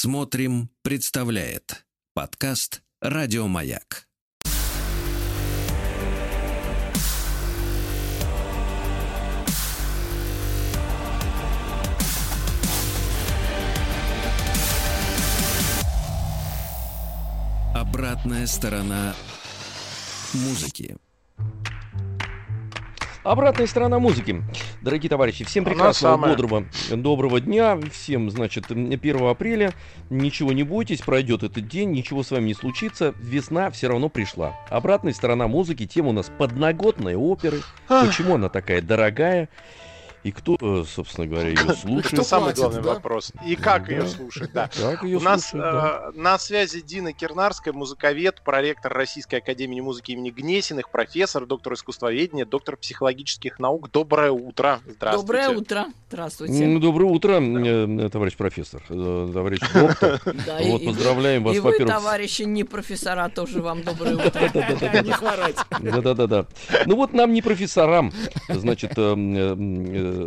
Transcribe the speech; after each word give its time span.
Смотрим, 0.00 0.70
представляет 0.82 1.84
подкаст 2.14 2.82
Радиомаяк. 3.00 4.06
Обратная 17.74 18.46
сторона 18.46 19.16
музыки. 20.32 20.96
Обратная 23.28 23.66
сторона 23.66 23.98
музыки. 23.98 24.42
Дорогие 24.80 25.10
товарищи, 25.10 25.44
всем 25.44 25.62
прекрасного, 25.62 26.16
бодрого, 26.16 26.64
доброго 26.90 27.42
дня. 27.42 27.78
Всем, 27.92 28.30
значит, 28.30 28.70
1 28.70 29.26
апреля. 29.26 29.74
Ничего 30.08 30.54
не 30.54 30.62
бойтесь, 30.62 31.02
пройдет 31.02 31.42
этот 31.42 31.68
день, 31.68 31.90
ничего 31.90 32.22
с 32.22 32.30
вами 32.30 32.46
не 32.46 32.54
случится. 32.54 33.12
Весна 33.20 33.70
все 33.70 33.88
равно 33.88 34.08
пришла. 34.08 34.56
Обратная 34.70 35.12
сторона 35.12 35.46
музыки. 35.46 35.86
Тема 35.86 36.08
у 36.08 36.12
нас 36.12 36.32
подноготные 36.38 37.18
оперы. 37.18 37.60
Почему 37.86 38.36
она 38.36 38.48
такая 38.48 38.80
дорогая? 38.80 39.50
И 40.28 40.30
кто, 40.30 40.58
э, 40.60 40.84
собственно 40.86 41.26
говоря, 41.26 41.48
ее 41.48 41.56
слушает? 41.74 42.12
Это 42.12 42.22
самый 42.22 42.44
платит, 42.54 42.58
главный 42.60 42.82
да? 42.82 42.94
вопрос. 42.94 43.32
И 43.46 43.56
как 43.56 43.86
Да. 43.86 43.92
ее 43.94 44.06
слушать, 44.06 44.52
да. 44.52 44.68
Как 44.78 45.02
ее 45.02 45.16
У 45.16 45.20
нас 45.20 45.46
слушают, 45.48 45.72
да. 45.74 46.10
э, 46.14 46.18
на 46.20 46.38
связи 46.38 46.82
Дина 46.82 47.14
Кирнарская, 47.14 47.72
музыковед, 47.72 48.42
проректор 48.42 48.92
Российской 48.92 49.36
Академии 49.36 49.80
музыки 49.80 50.12
имени 50.12 50.28
Гнесиных, 50.28 50.90
профессор, 50.90 51.46
доктор 51.46 51.72
искусствоведения, 51.72 52.44
доктор 52.44 52.76
психологических 52.76 53.58
наук. 53.58 53.90
Доброе 53.90 54.30
утро. 54.32 54.80
Здравствуйте. 54.86 55.16
Доброе 55.26 55.48
утро. 55.58 55.86
Здравствуйте. 56.10 56.64
М, 56.64 56.80
Доброе 56.80 57.06
утро, 57.06 57.40
э, 57.40 58.08
товарищ 58.10 58.36
профессор, 58.36 58.82
э, 58.90 59.30
товарищ 59.32 59.60
доктор. 59.72 60.20
Да, 60.46 60.58
Вот, 60.60 60.82
и, 60.82 60.86
поздравляем 60.86 61.42
вас, 61.44 61.56
и 61.56 61.60
вы, 61.60 61.70
во-первых, 61.70 61.94
товарищи, 61.94 62.42
не 62.42 62.64
профессора, 62.64 63.30
тоже 63.34 63.62
вам 63.62 63.82
доброе 63.82 64.14
утро. 64.26 64.40
Не 65.02 65.12
хворать. 65.12 65.56
Да-да-да-да. 65.80 66.44
Ну 66.84 66.96
вот 66.96 67.14
нам 67.14 67.32
не 67.32 67.40
профессорам. 67.40 68.12
Значит, 68.48 68.92
э, 68.96 69.14
э, 69.16 69.56
э, 69.58 70.17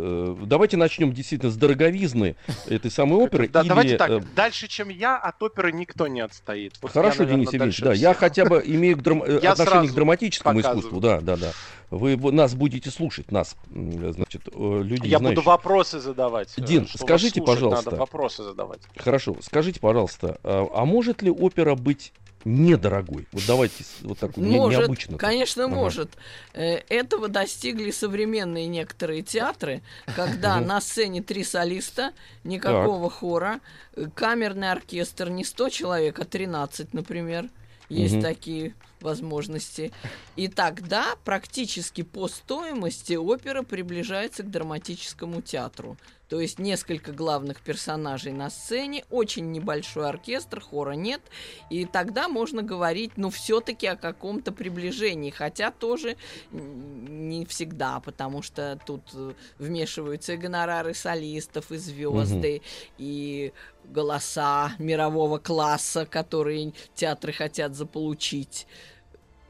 давайте 0.46 0.76
начнем 0.76 1.12
действительно 1.12 1.50
с 1.50 1.56
дороговизны 1.56 2.36
этой 2.66 2.90
самой 2.90 3.18
оперы. 3.24 3.48
Да, 3.48 3.60
или, 3.60 3.68
давайте 3.68 3.96
так. 3.96 4.10
э, 4.10 4.20
Дальше, 4.34 4.68
чем 4.68 4.88
я, 4.88 5.16
от 5.16 5.42
оперы 5.42 5.72
никто 5.72 6.06
не 6.08 6.20
отстоит. 6.20 6.74
Вот 6.82 6.92
Хорошо, 6.92 7.22
я, 7.22 7.28
наверное, 7.28 7.36
Денис 7.44 7.52
Евгеньевич, 7.52 7.80
да, 7.80 7.92
я 7.92 8.10
всех. 8.10 8.18
хотя 8.18 8.44
бы 8.44 8.62
имею 8.64 8.96
к 8.96 9.02
драм- 9.02 9.22
э, 9.26 9.40
Я 9.42 9.52
отношение 9.52 9.90
к 9.90 9.94
драматическому 9.94 10.56
показываю. 10.58 10.80
искусству, 10.80 11.00
да, 11.00 11.20
да, 11.20 11.36
да. 11.36 11.52
Вы 11.92 12.16
нас 12.32 12.54
будете 12.54 12.90
слушать, 12.90 13.30
нас, 13.30 13.54
значит, 13.70 14.48
э, 14.50 14.80
люди 14.82 15.06
Я 15.06 15.18
знающие. 15.18 15.36
буду 15.36 15.42
вопросы 15.42 16.00
задавать. 16.00 16.48
э, 16.56 16.62
Дин, 16.62 16.86
скажите, 16.88 17.34
слушать 17.40 17.46
пожалуйста. 17.60 17.84
Надо 17.90 17.96
вопросы 18.00 18.42
задавать. 18.42 18.80
Хорошо, 18.96 19.36
скажите, 19.42 19.78
пожалуйста, 19.78 20.38
а, 20.42 20.66
а 20.74 20.84
может 20.86 21.20
ли 21.20 21.30
опера 21.30 21.74
быть 21.74 22.14
недорогой? 22.46 23.26
Вот 23.32 23.42
давайте 23.46 23.84
вот 24.00 24.18
так 24.18 24.38
не- 24.38 24.56
Может, 24.56 24.80
необычно. 24.80 25.18
конечно, 25.18 25.64
Ага. 25.66 25.74
может. 25.74 26.10
Э, 26.54 26.76
Этого 26.88 27.28
достигли 27.28 27.90
современные 27.90 28.68
некоторые 28.68 29.20
театры, 29.22 29.82
когда 30.16 30.60
на 30.60 30.80
сцене 30.80 31.22
три 31.22 31.44
солиста, 31.44 32.12
никакого 32.42 33.10
хора, 33.10 33.60
э, 33.96 34.06
камерный 34.14 34.72
оркестр 34.72 35.28
не 35.28 35.44
100 35.44 35.68
человек, 35.68 36.18
а 36.18 36.24
13, 36.24 36.94
например. 36.94 37.50
Есть 37.90 38.14
Мгм. 38.14 38.22
такие 38.22 38.74
возможности. 39.02 39.92
И 40.36 40.48
тогда 40.48 41.16
практически 41.24 42.02
по 42.02 42.28
стоимости 42.28 43.14
опера 43.14 43.62
приближается 43.62 44.42
к 44.42 44.50
драматическому 44.50 45.42
театру. 45.42 45.96
То 46.32 46.40
есть 46.40 46.58
несколько 46.58 47.12
главных 47.12 47.60
персонажей 47.60 48.32
на 48.32 48.48
сцене, 48.48 49.04
очень 49.10 49.52
небольшой 49.52 50.08
оркестр, 50.08 50.62
хора 50.62 50.92
нет. 50.92 51.20
И 51.68 51.84
тогда 51.84 52.26
можно 52.26 52.62
говорить, 52.62 53.18
ну, 53.18 53.28
все-таки 53.28 53.86
о 53.86 53.96
каком-то 53.96 54.50
приближении. 54.50 55.28
Хотя 55.28 55.70
тоже 55.70 56.16
не 56.50 57.44
всегда, 57.44 58.00
потому 58.00 58.40
что 58.40 58.80
тут 58.86 59.02
э, 59.12 59.34
вмешиваются 59.58 60.32
и 60.32 60.36
гонорары 60.38 60.94
солистов, 60.94 61.70
и 61.70 61.76
звезды, 61.76 62.62
и 62.96 63.52
голоса 63.84 64.72
мирового 64.78 65.36
класса, 65.36 66.06
которые 66.06 66.72
театры 66.94 67.34
хотят 67.34 67.74
заполучить 67.74 68.66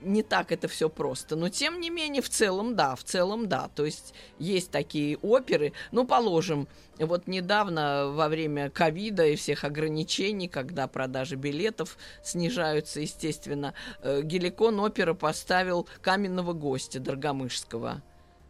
не 0.05 0.23
так 0.23 0.53
это 0.53 0.69
все 0.69 0.89
просто. 0.89 1.37
Но 1.37 1.49
тем 1.49 1.81
не 1.81 1.91
менее, 1.91 2.23
в 2.23 2.29
целом, 2.29 2.77
да, 2.77 2.95
в 2.95 3.05
целом, 3.05 3.49
да. 3.49 3.69
То 3.75 3.85
есть 3.85 4.15
есть 4.39 4.71
такие 4.71 5.17
оперы. 5.19 5.73
Ну, 5.91 6.07
положим, 6.07 6.69
вот 6.99 7.27
недавно 7.27 8.09
во 8.09 8.29
время 8.29 8.71
ковида 8.71 9.27
и 9.27 9.37
всех 9.37 9.65
ограничений, 9.65 10.49
когда 10.49 10.87
продажи 10.89 11.37
билетов 11.37 11.97
снижаются, 12.23 13.01
естественно, 13.01 13.75
э, 14.03 14.23
Геликон 14.23 14.79
опера 14.81 15.15
поставил 15.15 15.89
каменного 16.01 16.53
гостя 16.53 17.01
Доргомышского. 17.01 18.03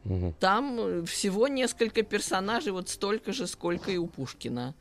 Мгм. 0.04 0.34
Там 0.40 0.78
э, 0.80 1.04
всего 1.04 1.48
несколько 1.48 2.02
персонажей, 2.02 2.72
вот 2.72 2.88
столько 2.88 3.32
же, 3.32 3.46
сколько 3.46 3.90
и 3.90 3.96
у 3.96 4.06
Пушкина. 4.06 4.74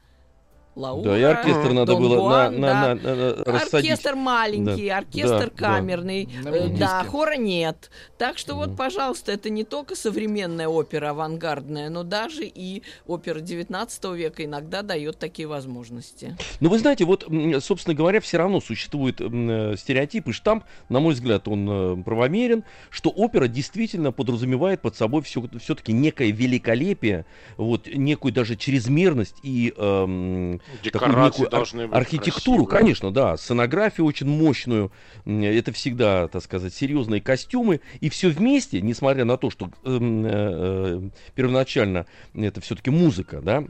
Лаура, 0.73 1.03
Да, 1.09 1.19
и 1.19 1.23
оркестр 1.23 1.73
надо 1.73 1.91
Дон 1.93 2.01
было 2.01 2.15
на, 2.15 2.21
Гуан, 2.21 2.59
на, 2.61 2.67
да. 2.67 2.95
на- 2.95 2.95
на- 2.95 3.15
на- 3.15 3.43
рассадить. 3.43 3.91
Оркестр 3.91 4.15
маленький, 4.15 4.87
Да, 4.87 4.97
оркестр 4.99 5.51
да, 5.57 5.67
камерный, 5.67 6.29
На 6.41 6.49
э, 6.49 6.67
да, 6.69 7.03
хора 7.03 7.35
нет. 7.35 7.91
Так 8.17 8.37
что 8.37 8.55
Мгм. 8.55 8.69
вот, 8.69 8.77
пожалуйста, 8.77 9.33
это 9.33 9.49
не 9.49 9.65
только 9.65 9.95
современная 9.95 10.69
опера 10.69 11.09
авангардная, 11.09 11.89
но 11.89 12.03
даже 12.03 12.45
и 12.45 12.83
опера 13.05 13.41
19 13.41 14.15
века 14.15 14.45
иногда 14.45 14.81
дает 14.81 15.19
такие 15.19 15.45
возможности. 15.45 16.37
Ну, 16.61 16.69
вы 16.69 16.79
знаете, 16.79 17.03
вот, 17.03 17.27
собственно 17.59 17.93
говоря, 17.93 18.21
все 18.21 18.37
равно 18.37 18.61
существует 18.61 19.19
э, 19.19 19.75
стереотип 19.77 20.29
и 20.29 20.31
штамп, 20.31 20.63
на 20.87 21.01
мой 21.01 21.15
взгляд, 21.15 21.49
он 21.49 21.67
э, 21.69 22.03
правомерен, 22.03 22.63
что 22.89 23.09
опера 23.09 23.47
действительно 23.47 24.13
подразумевает 24.13 24.81
под 24.81 24.95
собой 24.95 25.21
все, 25.23 25.43
все-таки 25.59 25.91
некое 25.91 26.31
великолепие, 26.31 27.25
вот, 27.57 27.87
некую 27.93 28.31
даже 28.31 28.55
чрезмерность 28.55 29.35
и 29.43 29.73
эм, 29.75 30.60
такую 30.65 30.83
Декорации 30.83 31.41
некую 31.43 31.59
ар- 31.59 31.95
архитектуру, 31.97 32.65
красивые. 32.65 32.67
конечно, 32.67 33.11
да, 33.11 33.37
сценографию 33.37 34.05
очень 34.05 34.27
мощную, 34.27 34.91
это 35.25 35.71
всегда, 35.71 36.27
так 36.27 36.43
сказать, 36.43 36.73
серьезные 36.73 37.21
костюмы, 37.21 37.81
и 37.99 38.09
все 38.09 38.29
вместе, 38.29 38.81
несмотря 38.81 39.25
на 39.25 39.37
то, 39.37 39.49
что 39.49 39.69
эм, 39.83 40.25
э, 40.25 40.29
э, 40.31 41.09
первоначально 41.35 42.05
это 42.33 42.61
все-таки 42.61 42.89
музыка, 42.89 43.41
да, 43.41 43.63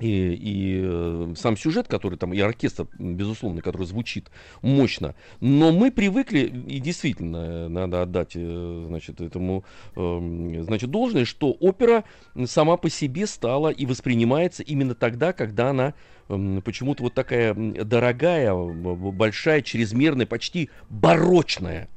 и, 0.00 0.34
и, 0.34 0.80
э, 0.82 1.34
сам 1.36 1.56
сюжет, 1.56 1.86
который 1.88 2.18
там, 2.18 2.34
и 2.34 2.40
оркестр, 2.40 2.88
безусловно, 2.98 3.62
который 3.62 3.86
звучит 3.86 4.30
мощно. 4.60 5.14
Но 5.40 5.72
мы 5.72 5.90
привыкли, 5.92 6.40
и 6.66 6.80
действительно, 6.80 7.36
э, 7.36 7.68
надо 7.68 8.02
отдать, 8.02 8.32
э, 8.34 8.84
значит, 8.88 9.20
этому, 9.20 9.64
эм, 9.94 10.62
значит, 10.64 10.90
должное, 10.90 11.24
что 11.24 11.52
опера 11.52 12.04
сама 12.46 12.76
по 12.76 12.90
себе 12.90 13.26
стала 13.26 13.68
и 13.68 13.86
воспринимается 13.86 14.62
именно 14.62 14.94
тогда, 14.94 15.32
когда 15.32 15.70
она 15.70 15.94
м, 16.28 16.62
почему-то 16.62 17.02
вот 17.02 17.14
такая 17.14 17.54
дорогая, 17.54 18.54
большая, 18.54 19.60
чрезмерная, 19.60 20.26
почти 20.26 20.70
барочная. 20.88 21.88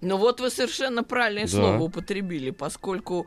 Ну 0.00 0.16
вот 0.18 0.40
вы 0.40 0.50
совершенно 0.50 1.02
правильное 1.02 1.44
Да. 1.44 1.50
слово 1.50 1.82
употребили, 1.82 2.50
поскольку 2.50 3.26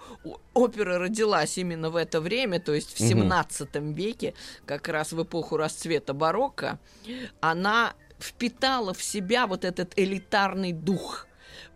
опера 0.54 1.00
родилась 1.00 1.58
именно 1.58 1.90
в 1.90 1.96
это 1.96 2.22
время, 2.22 2.60
то 2.60 2.74
есть 2.74 2.96
в 2.96 3.00
Мгм. 3.00 3.08
17 3.10 3.94
веке, 3.94 4.34
как 4.66 4.88
раз 4.88 5.12
в 5.14 5.22
эпоху 5.24 5.58
расцвета 5.58 6.14
барокко, 6.14 6.80
она 7.42 7.94
впитала 8.20 8.94
в 8.94 9.02
себя 9.04 9.48
вот 9.48 9.64
этот 9.66 9.94
элитарный 9.98 10.72
дух. 10.74 11.28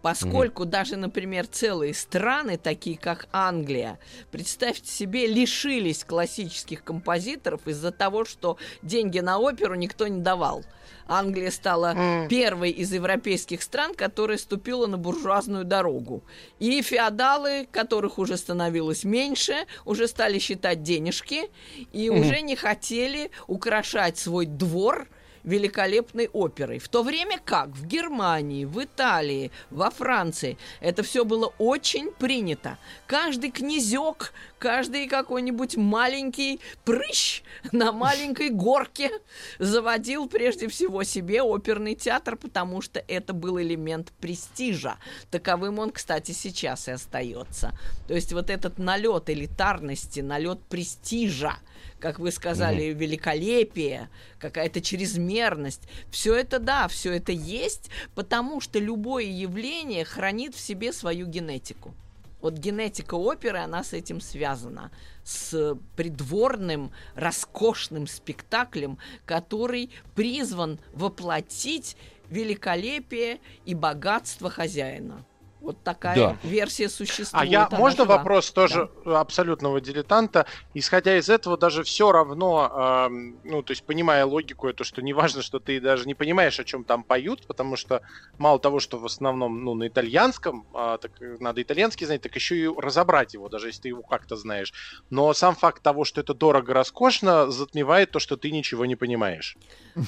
Поскольку 0.02 0.66
даже, 0.66 0.96
например, 0.96 1.48
целые 1.48 1.94
страны, 1.94 2.58
такие 2.58 2.98
как 2.98 3.28
Англия, 3.32 4.00
представьте 4.32 4.92
себе, 4.92 5.28
лишились 5.28 6.04
классических 6.04 6.84
композиторов 6.84 7.68
из-за 7.68 7.92
того, 7.92 8.26
что 8.26 8.58
деньги 8.82 9.20
на 9.20 9.40
оперу 9.40 9.76
никто 9.76 10.08
не 10.08 10.22
давал. 10.22 10.64
Англия 11.08 11.52
стала 11.52 12.28
первой 12.30 12.72
из 12.72 12.94
европейских 12.94 13.62
стран, 13.62 13.94
которая 13.94 14.38
ступила 14.38 14.88
на 14.88 14.98
буржуазную 14.98 15.66
дорогу. 15.66 16.24
И 16.60 16.82
феодалы, 16.82 17.68
которых 17.72 18.18
уже 18.18 18.38
становилось 18.38 19.04
меньше, 19.04 19.66
уже 19.86 20.08
стали 20.08 20.40
считать 20.40 20.84
денежки 20.84 21.50
и 21.92 22.10
уже 22.10 22.42
не 22.42 22.56
хотели 22.56 23.30
украшать 23.48 24.18
свой 24.18 24.46
двор 24.46 25.08
великолепной 25.44 26.30
оперой. 26.32 26.80
В 26.80 26.90
то 26.90 27.04
время 27.04 27.40
как 27.44 27.70
в 27.70 27.86
Германии, 27.86 28.66
в 28.66 28.84
Италии, 28.84 29.52
во 29.70 29.90
Франции 29.90 30.58
это 30.80 31.04
все 31.04 31.26
было 31.26 31.54
очень 31.58 32.12
принято. 32.12 32.78
Каждый 33.08 33.52
князек, 33.52 34.34
каждый 34.60 35.08
какой-нибудь 35.08 35.78
маленький 35.78 36.60
прыщ 36.86 37.44
на 37.72 37.92
маленькой 37.92 38.50
горке 38.50 39.12
заводил 39.60 40.28
прежде 40.28 40.68
всего 40.68 41.04
себе 41.04 41.42
оперный 41.42 41.96
театр, 41.96 42.36
потому 42.36 42.82
что 42.82 43.04
это 43.08 43.34
был 43.34 43.60
элемент 43.60 44.12
престижа. 44.20 44.98
Таковым 45.30 45.80
он, 45.80 45.92
кстати, 45.92 46.32
сейчас 46.32 46.88
и 46.88 46.92
остается. 46.92 47.72
То 48.08 48.14
есть 48.14 48.34
вот 48.34 48.50
этот 48.50 48.78
налет 48.78 49.30
элитарности, 49.30 50.20
налет 50.20 50.62
престижа, 50.64 51.58
как 52.02 52.20
вы 52.20 52.32
сказали, 52.32 52.86
mm-hmm. 52.86 52.94
великолепие, 52.98 54.10
какая-то 54.40 54.82
чрезмерность. 54.82 55.84
Все 56.10 56.36
это 56.36 56.60
да, 56.60 56.88
все 56.88 57.14
это 57.14 57.32
есть, 57.32 57.90
потому 58.16 58.60
что 58.60 58.80
любое 58.80 59.26
явление 59.26 60.04
хранит 60.04 60.56
в 60.56 60.60
себе 60.60 60.92
свою 60.92 61.28
генетику. 61.28 61.94
Вот 62.42 62.56
генетика 62.56 63.14
оперы, 63.14 63.60
она 63.60 63.84
с 63.84 63.94
этим 63.94 64.20
связана, 64.20 64.92
с 65.24 65.78
придворным, 65.96 66.92
роскошным 67.14 68.08
спектаклем, 68.08 68.98
который 69.26 69.92
призван 70.16 70.80
воплотить 70.94 71.96
великолепие 72.32 73.40
и 73.66 73.76
богатство 73.76 74.50
хозяина. 74.50 75.24
Вот 75.62 75.84
такая 75.84 76.16
да. 76.16 76.38
версия 76.42 76.90
существует. 76.90 77.30
А 77.34 77.46
я 77.46 77.70
можно 77.72 78.04
жива. 78.04 78.18
вопрос 78.18 78.52
тоже 78.52 78.90
да. 79.06 79.22
абсолютного 79.22 79.80
дилетанта? 79.80 80.48
Исходя 80.74 81.16
из 81.18 81.30
этого, 81.30 81.56
даже 81.56 81.84
все 81.84 82.12
равно, 82.12 83.08
э, 83.10 83.10
ну, 83.44 83.62
то 83.62 83.72
есть 83.72 83.84
понимая 83.84 84.26
логику, 84.26 84.68
это 84.68 84.84
что 84.84 85.04
не 85.04 85.14
важно, 85.14 85.44
что 85.44 85.60
ты 85.60 85.80
даже 85.80 86.08
не 86.08 86.16
понимаешь, 86.16 86.60
о 86.60 86.64
чем 86.64 86.84
там 86.84 87.04
поют, 87.04 87.46
потому 87.46 87.76
что 87.76 88.02
мало 88.40 88.58
того, 88.58 88.80
что 88.80 88.98
в 88.98 89.06
основном, 89.06 89.64
ну, 89.64 89.76
на 89.76 89.88
итальянском, 89.88 90.66
э, 90.74 90.98
так 91.00 91.12
надо 91.40 91.62
итальянский 91.62 92.08
знать, 92.08 92.24
так 92.24 92.36
еще 92.36 92.58
и 92.58 92.68
разобрать 92.68 93.36
его, 93.36 93.48
даже 93.48 93.68
если 93.68 93.84
ты 93.84 93.88
его 93.90 94.02
как-то 94.02 94.36
знаешь. 94.36 94.74
Но 95.12 95.32
сам 95.34 95.56
факт 95.56 95.84
того, 95.84 96.06
что 96.06 96.22
это 96.22 96.34
дорого, 96.34 96.74
роскошно, 96.74 97.52
затмевает 97.52 98.10
то, 98.10 98.18
что 98.18 98.36
ты 98.36 98.50
ничего 98.50 98.88
не 98.88 98.96
понимаешь. 98.96 99.58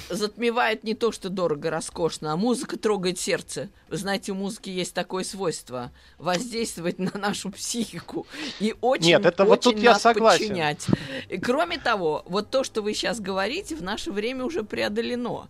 Затмевает 0.10 0.84
не 0.84 0.94
то, 0.94 1.12
что 1.12 1.30
дорого, 1.30 1.70
роскошно, 1.70 2.34
а 2.34 2.38
музыка 2.38 2.78
трогает 2.78 3.20
сердце. 3.20 3.70
Вы 3.90 3.98
знаете, 3.98 4.32
у 4.32 4.36
музыки 4.36 4.70
есть 4.70 4.94
такое 4.94 5.24
свойство 5.24 5.92
воздействовать 6.18 7.00
на 7.00 7.12
нашу 7.18 7.52
психику 7.52 8.26
и 8.60 8.76
очень, 8.82 9.08
Нет, 9.08 9.26
это 9.26 9.44
очень 9.44 9.50
вот 9.50 9.62
тут 9.62 9.76
нас 9.76 9.84
я 9.84 10.00
согласен. 10.00 10.48
подчинять. 10.48 10.88
И, 11.30 11.38
кроме 11.38 11.78
того, 11.78 12.24
вот 12.26 12.50
то, 12.50 12.64
что 12.64 12.82
вы 12.82 12.94
сейчас 12.94 13.20
говорите, 13.20 13.76
в 13.76 13.84
наше 13.84 14.12
время 14.12 14.46
уже 14.46 14.64
преодолено 14.64 15.48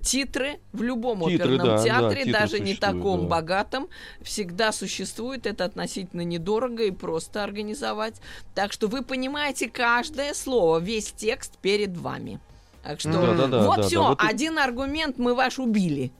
титры 0.00 0.60
в 0.72 0.82
любом 0.82 1.20
титры, 1.28 1.54
оперном 1.54 1.76
да, 1.76 1.84
театре, 1.84 2.24
да, 2.26 2.40
даже 2.40 2.60
не 2.60 2.74
таком 2.74 3.22
да. 3.22 3.28
богатом, 3.28 3.88
всегда 4.22 4.72
существует. 4.72 5.46
Это 5.46 5.64
относительно 5.64 6.22
недорого 6.22 6.84
и 6.84 6.90
просто 6.90 7.42
организовать. 7.44 8.20
Так 8.54 8.72
что 8.72 8.88
вы 8.88 9.02
понимаете 9.02 9.68
каждое 9.68 10.34
слово, 10.34 10.78
весь 10.78 11.12
текст 11.12 11.58
перед 11.58 11.96
вами. 11.96 12.40
Так 12.82 12.98
что 12.98 13.12
да, 13.12 13.34
да, 13.34 13.46
да, 13.46 13.62
вот 13.62 13.76
да, 13.76 13.82
все, 13.82 14.02
да, 14.02 14.08
вот 14.08 14.18
один 14.20 14.58
аргумент 14.58 15.16
мы 15.16 15.36
ваш 15.36 15.60
убили. 15.60 16.10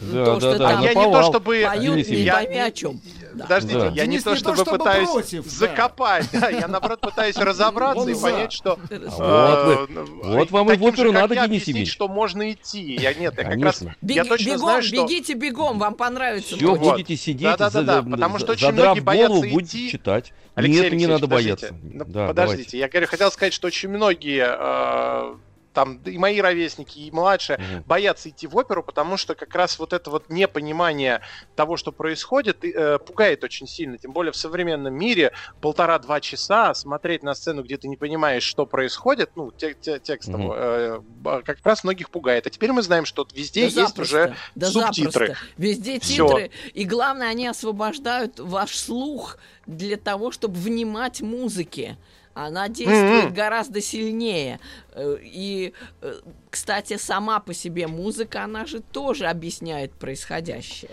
Да, 0.00 0.24
то, 0.24 0.34
да, 0.34 0.40
что 0.40 0.58
да, 0.58 0.68
там 0.68 0.82
я 0.82 0.94
не 0.94 1.12
то 1.12 1.22
чтобы 1.24 1.62
поют, 1.64 2.08
не 2.08 2.16
я, 2.22 2.34
пойми 2.34 2.58
о 2.58 2.70
чем. 2.70 3.00
Да. 3.34 3.42
Подождите, 3.44 3.78
да. 3.78 3.88
я 3.88 4.06
не 4.06 4.20
то, 4.20 4.36
чтобы, 4.36 4.56
то, 4.56 4.62
чтобы 4.62 4.78
пытаюсь 4.78 5.10
против, 5.10 5.46
закопать, 5.46 6.28
да. 6.32 6.50
я 6.50 6.68
наоборот 6.68 7.00
пытаюсь 7.00 7.36
разобраться 7.36 8.08
и 8.08 8.14
понять, 8.14 8.52
что 8.52 8.78
а 9.18 9.86
вот 10.22 10.52
вам 10.52 10.70
и 10.70 10.76
в 10.76 10.84
оперу 10.84 11.10
надо, 11.10 11.34
Денис 11.34 11.88
что 11.88 12.06
можно 12.06 12.52
идти. 12.52 12.94
Я 12.94 13.12
нет, 13.12 13.34
я 13.36 13.44
как 13.44 13.60
раз 13.60 13.82
я 14.02 14.24
точно 14.24 14.58
знаю, 14.58 14.82
что 14.82 15.04
бегите 15.04 15.34
бегом, 15.34 15.80
вам 15.80 15.94
понравится. 15.94 16.56
Все 16.56 16.76
будете 16.76 17.16
сидеть, 17.16 17.56
потому 17.58 18.38
что 18.38 18.52
очень 18.52 18.72
многие 18.72 19.00
боятся 19.00 19.48
идти. 19.48 19.90
читать. 19.90 20.32
Нет, 20.56 20.92
не 20.92 21.08
надо 21.08 21.26
бояться. 21.26 21.74
Подождите, 22.12 22.78
я 22.78 22.88
хотел 22.88 23.32
сказать, 23.32 23.52
что 23.52 23.66
очень 23.66 23.88
многие 23.88 24.46
э, 24.46 25.34
там 25.74 26.00
и 26.04 26.16
мои 26.16 26.40
ровесники, 26.40 27.00
и 27.00 27.10
младшие 27.10 27.58
mm-hmm. 27.58 27.82
боятся 27.86 28.30
идти 28.30 28.46
в 28.46 28.56
оперу, 28.56 28.82
потому 28.82 29.16
что 29.16 29.34
как 29.34 29.54
раз 29.54 29.78
вот 29.78 29.92
это 29.92 30.10
вот 30.10 30.30
непонимание 30.30 31.20
того, 31.56 31.76
что 31.76 31.92
происходит, 31.92 32.64
э, 32.64 32.98
пугает 32.98 33.44
очень 33.44 33.66
сильно. 33.66 33.98
Тем 33.98 34.12
более 34.12 34.32
в 34.32 34.36
современном 34.36 34.94
мире 34.94 35.32
полтора-два 35.60 36.20
часа 36.20 36.72
смотреть 36.74 37.22
на 37.22 37.34
сцену, 37.34 37.62
где 37.62 37.76
ты 37.76 37.88
не 37.88 37.96
понимаешь, 37.96 38.44
что 38.44 38.64
происходит, 38.64 39.32
ну, 39.34 39.50
те, 39.50 39.74
те, 39.74 39.98
текстом, 39.98 40.52
mm-hmm. 40.52 41.04
э, 41.24 41.42
как 41.42 41.58
раз 41.64 41.84
многих 41.84 42.10
пугает. 42.10 42.46
А 42.46 42.50
теперь 42.50 42.72
мы 42.72 42.82
знаем, 42.82 43.04
что 43.04 43.26
везде 43.34 43.62
да 43.62 43.64
есть 43.64 43.76
запросто. 43.76 44.02
уже 44.02 44.36
да 44.54 44.66
субтитры. 44.68 45.26
Запросто. 45.28 45.46
Везде 45.58 45.98
титры. 45.98 46.50
Всё. 46.50 46.70
И 46.72 46.84
главное, 46.84 47.28
они 47.28 47.48
освобождают 47.48 48.38
ваш 48.38 48.76
слух 48.76 49.38
для 49.66 49.96
того, 49.96 50.30
чтобы 50.30 50.56
внимать 50.56 51.20
музыке 51.20 51.98
она 52.34 52.68
действует 52.68 53.26
mm-hmm. 53.26 53.34
гораздо 53.34 53.80
силнее. 53.80 54.60
Э, 54.92 55.16
и, 55.22 55.72
э, 56.02 56.14
кстати, 56.50 56.96
сама 56.96 57.40
по 57.40 57.54
себе 57.54 57.86
музыка, 57.86 58.44
она 58.44 58.66
же 58.66 58.80
тоже 58.80 59.26
объясняет 59.26 59.92
происходящее. 59.92 60.90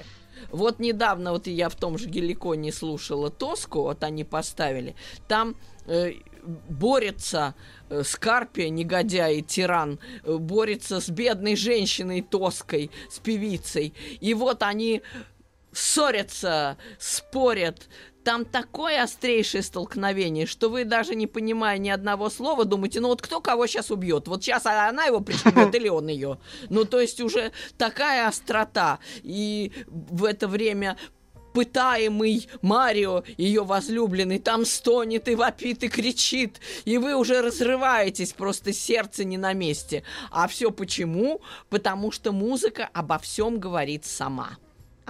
Вот 0.49 0.79
недавно 0.79 1.31
вот 1.33 1.47
я 1.47 1.69
в 1.69 1.75
том 1.75 1.97
же 1.97 2.07
Геликоне 2.07 2.71
слушала 2.71 3.29
Тоску, 3.29 3.83
вот 3.83 4.03
они 4.03 4.23
поставили. 4.23 4.95
Там 5.27 5.55
э, 5.85 6.13
борется 6.43 7.55
э, 7.89 8.03
Скарпия, 8.03 8.69
негодяй 8.69 9.37
и 9.37 9.41
тиран, 9.41 9.99
э, 10.23 10.37
борется 10.37 10.99
с 10.99 11.09
бедной 11.09 11.55
женщиной 11.55 12.21
Тоской, 12.21 12.91
с 13.09 13.19
певицей. 13.19 13.93
И 14.19 14.33
вот 14.33 14.63
они 14.63 15.01
ссорятся, 15.71 16.77
спорят, 16.99 17.87
там 18.23 18.45
такое 18.45 19.03
острейшее 19.03 19.63
столкновение, 19.63 20.45
что 20.45 20.69
вы 20.69 20.85
даже 20.85 21.15
не 21.15 21.27
понимая 21.27 21.77
ни 21.77 21.89
одного 21.89 22.29
слова, 22.29 22.65
думаете, 22.65 22.99
ну 22.99 23.09
вот 23.09 23.21
кто 23.21 23.41
кого 23.41 23.67
сейчас 23.67 23.91
убьет? 23.91 24.27
Вот 24.27 24.43
сейчас 24.43 24.65
она 24.65 25.05
его 25.05 25.21
пришибет 25.21 25.73
или 25.75 25.89
он 25.89 26.07
ее? 26.07 26.39
Ну, 26.69 26.85
то 26.85 26.99
есть 26.99 27.21
уже 27.21 27.51
такая 27.77 28.27
острота. 28.27 28.99
И 29.23 29.71
в 29.87 30.25
это 30.25 30.47
время 30.47 30.97
пытаемый 31.53 32.47
Марио, 32.61 33.23
ее 33.37 33.63
возлюбленный, 33.63 34.39
там 34.39 34.65
стонет 34.65 35.27
и 35.27 35.35
вопит 35.35 35.83
и 35.83 35.89
кричит, 35.89 36.59
и 36.85 36.97
вы 36.97 37.15
уже 37.15 37.41
разрываетесь, 37.41 38.33
просто 38.33 38.73
сердце 38.73 39.23
не 39.23 39.37
на 39.37 39.53
месте. 39.53 40.03
А 40.31 40.47
все 40.47 40.71
почему? 40.71 41.41
Потому 41.69 42.11
что 42.11 42.31
музыка 42.31 42.89
обо 42.93 43.19
всем 43.19 43.59
говорит 43.59 44.05
сама. 44.05 44.57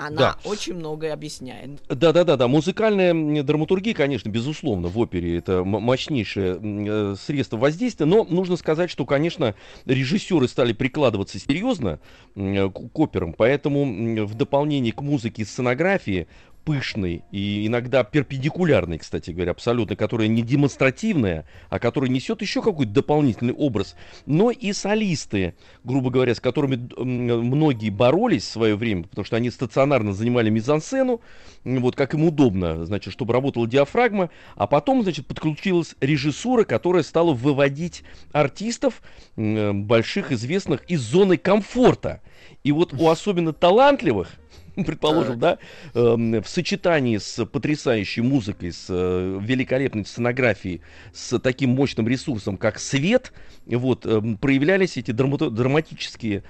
Она 0.02 0.18
да. 0.18 0.38
очень 0.46 0.74
многое 0.74 1.14
объясняет. 1.14 1.80
Да, 1.88 2.12
да, 2.12 2.24
да, 2.24 2.36
да. 2.36 2.48
Музыкальная 2.48 3.44
драматургия, 3.44 3.94
конечно, 3.94 4.30
безусловно, 4.30 4.88
в 4.88 4.98
опере 4.98 5.38
это 5.38 5.64
мощнейшее 5.64 6.60
э, 6.60 7.16
средство 7.22 7.58
воздействия, 7.58 8.08
но 8.08 8.24
нужно 8.24 8.58
сказать, 8.58 8.90
что, 8.90 9.06
конечно, 9.06 9.54
режиссеры 9.86 10.48
стали 10.48 10.74
прикладываться 10.74 11.38
серьезно 11.38 12.00
к 12.34 13.00
операм, 13.00 13.34
поэтому 13.34 14.26
в 14.26 14.34
дополнение 14.34 14.92
к 14.92 15.02
музыке 15.02 15.44
и 15.44 15.46
сценографии 15.46 16.28
пышный 16.64 17.24
и 17.32 17.68
иногда 17.68 18.04
перпендикулярный, 18.04 18.98
кстати 18.98 19.32
говоря, 19.32 19.52
абсолютно, 19.52 19.96
которая 19.96 20.28
не 20.28 20.42
демонстративная, 20.42 21.46
а 21.70 21.80
которая 21.80 22.10
несет 22.10 22.42
еще 22.42 22.62
какой-то 22.62 22.92
дополнительный 22.92 23.54
образ, 23.54 23.96
но 24.26 24.52
и 24.52 24.74
солисты, 24.74 25.56
грубо 25.84 26.10
говоря, 26.10 26.36
с 26.36 26.40
которыми 26.40 26.90
многие 26.98 27.90
боролись 27.90 28.44
в 28.44 28.52
свое 28.52 28.76
время, 28.76 29.04
потому 29.04 29.26
что 29.26 29.36
они 29.36 29.50
стационарно 29.50 30.14
занимали 30.14 30.50
мизансцену, 30.50 31.22
вот 31.64 31.96
как 31.96 32.14
им 32.14 32.24
удобно, 32.24 32.86
значит, 32.86 33.14
чтобы 33.14 33.34
работала 33.34 33.68
диафрагма, 33.68 34.30
а 34.56 34.68
потом, 34.68 35.04
значит, 35.04 35.28
подключилась 35.28 35.96
режиссура, 36.02 36.64
которая 36.64 37.04
стала 37.04 37.34
выводить 37.34 38.04
артистов 38.32 39.02
больших, 39.36 40.32
известных 40.32 40.84
из 40.90 41.02
зоны 41.02 41.38
комфорта. 41.38 42.22
И 42.64 42.72
вот 42.72 42.94
у 42.94 43.10
особенно 43.10 43.54
талантливых 43.54 44.30
предположим, 44.76 45.40
да, 45.40 45.58
эм, 45.94 46.42
в 46.42 46.48
сочетании 46.48 47.18
с 47.18 47.46
потрясающей 47.46 48.22
музыкой, 48.22 48.72
с 48.72 48.86
э, 48.90 49.40
великолепной 49.42 50.06
сценографией, 50.06 50.82
с 51.14 51.38
таким 51.40 51.72
мощным 51.72 52.08
ресурсом, 52.08 52.58
как 52.58 52.80
свет, 52.80 53.34
вот, 53.66 54.06
эм, 54.06 54.38
проявлялись 54.38 54.98
эти 54.98 55.12
драматические 55.12 56.44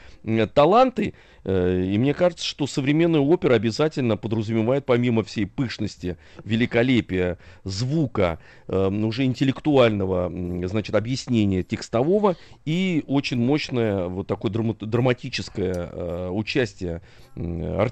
таланты, 0.54 1.14
Э, 1.44 1.84
и 1.84 1.98
мне 1.98 2.14
кажется, 2.14 2.46
что 2.46 2.68
современная 2.68 3.20
опера 3.20 3.56
обязательно 3.56 4.18
подразумевает, 4.18 4.86
помимо 4.86 5.24
всей 5.24 5.46
пышности, 5.46 6.18
великолепия, 6.44 7.38
звука, 7.64 8.40
эм, 8.68 9.06
уже 9.06 9.26
интеллектуального, 9.26 10.32
значит, 10.68 10.96
объяснения 10.96 11.64
текстового 11.64 12.36
и 12.66 13.04
очень 13.08 13.38
мощное 13.38 14.06
вот 14.06 14.28
такое 14.28 14.52
драматическое 14.52 15.74
э, 15.74 16.30
участие 16.30 17.02
артистов. 17.36 17.91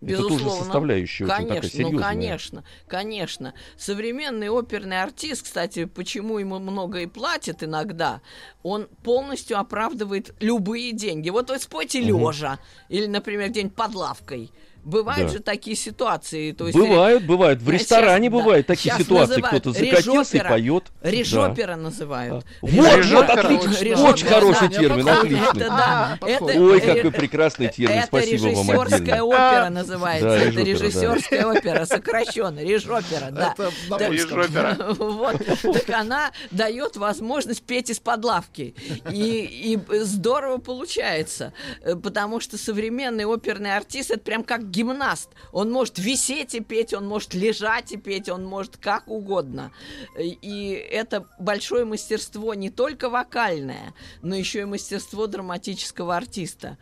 Безусловно. 0.00 0.36
Это 0.36 0.44
тоже 0.44 0.64
составляющая 0.64 1.26
конечно, 1.26 1.44
очень 1.44 1.54
такая 1.54 1.70
серьезная. 1.70 1.92
Ну, 1.92 2.02
конечно, 2.02 2.64
конечно. 2.86 3.54
Современный 3.76 4.48
оперный 4.48 5.02
артист, 5.02 5.42
кстати, 5.42 5.84
почему 5.84 6.38
ему 6.38 6.58
много 6.58 7.00
и 7.00 7.06
платят 7.06 7.62
иногда, 7.62 8.22
он 8.62 8.88
полностью 9.02 9.58
оправдывает 9.58 10.34
любые 10.40 10.92
деньги. 10.92 11.28
Вот 11.28 11.50
вы 11.50 11.58
спойте 11.58 12.00
угу. 12.00 12.30
лежа 12.30 12.58
или, 12.88 13.06
например, 13.06 13.50
день 13.50 13.68
под 13.68 13.94
лавкой. 13.94 14.50
Бывают 14.82 15.26
Да. 15.28 15.32
же 15.34 15.38
такие 15.40 15.76
ситуации. 15.76 16.52
То 16.52 16.66
есть 16.66 16.78
Бывают, 16.78 17.24
бывают. 17.24 17.60
В 17.60 17.70
Я 17.70 17.78
ресторане 17.78 18.30
да, 18.30 18.36
бывают 18.36 18.66
такие 18.66 18.90
щас 18.90 19.02
ситуации. 19.02 19.40
Кто-то 19.40 19.72
закатился 19.72 20.38
и 20.38 20.40
поет. 20.42 20.84
Режопера 21.02 21.76
называют. 21.76 22.44
Вот, 22.62 22.70
вот, 22.72 22.96
Режопера. 22.96 23.40
отлично. 23.40 23.84
Режопера, 23.84 24.08
Очень 24.12 24.26
хороший 24.26 24.68
да. 24.68 24.78
термин, 24.78 25.08
отлично. 25.08 25.44
Это 25.50 25.58
да. 25.68 26.18
подходит. 26.20 26.50
Это- 26.56 26.60
Ой, 26.62 26.78
э, 26.78 26.80
какой 26.80 27.10
э, 27.10 27.12
прекрасный 27.12 27.68
термин. 27.68 27.98
Это 27.98 28.06
Спасибо 28.06 28.42
вам 28.42 28.50
режиссерская 28.52 28.96
отдельно. 28.98 29.24
опера 29.24 29.66
А, 29.66 29.70
называется. 29.70 30.28
да, 30.28 30.36
это 30.36 30.52
да. 30.56 30.64
режиссерская 30.64 31.46
опера, 31.46 31.84
сокращенно. 31.84 32.60
Режопера, 32.60 33.30
да. 33.30 33.54
Это 33.56 33.70
Да. 33.90 34.08
Режопера. 34.08 34.76
Вот. 34.98 35.36
Так 35.62 35.90
она 35.90 36.30
дает 36.50 36.96
возможность 36.96 37.62
петь 37.62 37.90
из-под 37.90 38.24
лавки. 38.24 38.74
И, 39.10 39.78
и 39.90 39.98
здорово 40.04 40.58
получается. 40.58 41.52
Э, 41.82 41.94
Потому 41.96 42.40
что 42.40 42.56
современный 42.56 43.24
оперный 43.24 43.76
артист 43.76 44.10
это 44.10 44.20
прям 44.20 44.42
как 44.44 44.69
гимнаст. 44.70 45.30
Он 45.52 45.70
может 45.70 45.98
висеть 45.98 46.54
и 46.54 46.60
петь, 46.60 46.94
он 46.94 47.06
может 47.06 47.34
лежать 47.34 47.92
и 47.92 47.96
петь, 47.96 48.28
он 48.28 48.44
может 48.44 48.76
как 48.76 49.08
угодно. 49.08 49.72
Э, 50.16 50.22
И 50.22 50.72
это 50.72 51.26
большое 51.38 51.84
мастерство 51.84 52.54
не 52.54 52.70
только 52.70 53.08
вокальное, 53.10 53.94
но 54.22 54.34
еще 54.34 54.60
и 54.60 54.64
мастерство 54.64 55.26
драматического 55.26 56.16
артиста. 56.16 56.78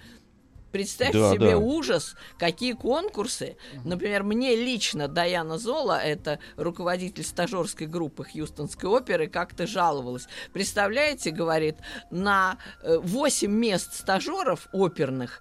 Представьте 0.71 1.19
Да, 1.19 1.33
себе 1.33 1.51
да. 1.53 1.59
ужас, 1.59 2.15
какие 2.39 2.73
конкурсы. 2.75 3.57
Например, 3.85 4.23
мне 4.23 4.55
лично 4.55 5.09
Даяна 5.09 5.57
Зола, 5.57 5.99
это 5.99 6.41
руководитель 6.57 7.25
стажерской 7.25 7.87
группы 7.87 8.25
Хьюстонской 8.25 8.91
оперы, 8.91 9.29
как-то 9.29 9.67
жаловалась. 9.67 10.27
Представляете, 10.53 11.31
говорит, 11.31 11.77
на 12.11 12.59
э, 12.83 12.99
8 12.99 13.51
мест 13.51 13.95
стажеров 13.95 14.69
оперных 14.73 15.41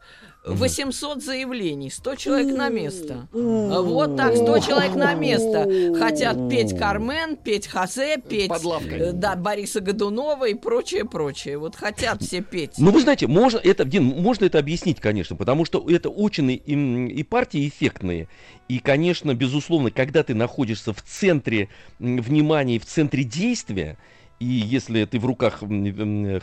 800 0.49 1.23
заявлений, 1.23 1.89
100 1.89 2.15
человек 2.15 2.55
на 2.57 2.69
место. 2.69 3.27
Вот 3.31 4.15
так, 4.17 4.35
100 4.35 4.59
человек 4.59 4.95
на 4.95 5.13
место. 5.13 5.67
Хотят 5.97 6.49
петь 6.49 6.77
Кармен, 6.77 7.35
петь 7.35 7.67
Хосе, 7.67 8.17
петь 8.17 8.49
Под 8.49 8.63
лавкой. 8.63 8.99
э, 8.99 9.11
да, 9.11 9.35
Бориса 9.35 9.81
Годунова 9.81 10.45
и 10.47 10.53
прочее, 10.53 11.05
прочее. 11.05 11.57
Вот 11.57 11.75
хотят 11.75 12.21
все 12.21 12.41
петь. 12.41 12.73
Ну, 12.77 12.91
вы 12.91 13.01
знаете, 13.01 13.27
можно 13.27 13.57
это, 13.57 13.85
Дин, 13.85 14.05
можно 14.05 14.45
это 14.45 14.59
объяснить, 14.59 14.99
конечно, 14.99 15.35
потому 15.35 15.65
что 15.65 15.85
это 15.89 16.09
очень 16.09 16.51
и, 16.51 16.61
м, 16.73 17.07
и 17.07 17.23
партии 17.23 17.67
эффектные. 17.67 18.27
И, 18.67 18.79
конечно, 18.79 19.33
безусловно, 19.33 19.91
когда 19.91 20.23
ты 20.23 20.33
находишься 20.35 20.93
в 20.93 21.01
центре 21.01 21.69
внимания, 21.99 22.75
и 22.75 22.79
в 22.79 22.85
центре 22.85 23.23
действия, 23.23 23.97
и 24.39 24.45
если 24.45 25.05
ты 25.05 25.19
в 25.19 25.25
руках 25.25 25.63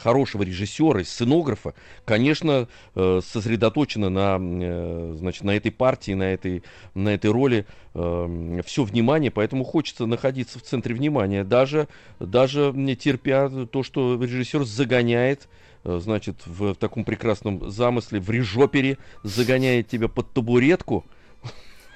хорошего 0.00 0.42
режиссера, 0.42 1.04
сценографа, 1.04 1.74
конечно, 2.04 2.68
э, 2.94 3.20
сосредоточено 3.24 4.08
на, 4.08 4.38
э, 4.40 5.14
значит, 5.18 5.44
на 5.44 5.52
этой 5.52 5.70
партии, 5.70 6.12
на 6.12 6.32
этой, 6.32 6.62
на 6.94 7.10
этой 7.10 7.30
роли 7.30 7.66
все 7.94 8.82
внимание, 8.82 9.30
поэтому 9.30 9.62
хочется 9.62 10.06
находиться 10.06 10.58
в 10.58 10.62
центре 10.62 10.96
внимания, 10.96 11.44
даже, 11.44 11.86
даже 12.18 12.72
м, 12.74 12.96
терпя 12.96 13.48
то, 13.48 13.84
что 13.84 14.20
режиссер 14.20 14.64
загоняет 14.64 15.48
э, 15.84 16.00
значит, 16.02 16.44
в, 16.44 16.72
в 16.72 16.74
таком 16.74 17.04
прекрасном 17.04 17.70
замысле, 17.70 18.18
в 18.18 18.28
режопере, 18.30 18.98
загоняет 19.22 19.86
тебя 19.86 20.08
под 20.08 20.32
табуретку. 20.32 21.04